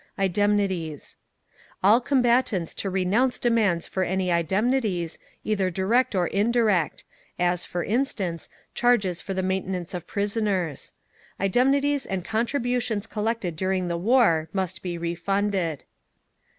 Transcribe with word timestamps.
Indemnities 0.17 1.17
All 1.83 2.01
combatants 2.01 2.73
to 2.73 2.89
renounce 2.89 3.37
demands 3.37 3.85
for 3.85 4.01
any 4.01 4.31
indemnities, 4.31 5.19
either 5.43 5.69
direct 5.69 6.15
or 6.15 6.25
indirect—as, 6.25 7.65
for 7.65 7.83
instance, 7.83 8.49
charges 8.73 9.21
for 9.21 9.35
the 9.35 9.43
maintenance 9.43 9.93
of 9.93 10.07
prisoners. 10.07 10.91
Indemnities 11.39 12.07
and 12.07 12.25
contributions 12.25 13.05
collected 13.05 13.55
during 13.55 13.89
the 13.89 13.95
war 13.97 14.49
must 14.53 14.81
be 14.81 14.97
refunded. 14.97 15.83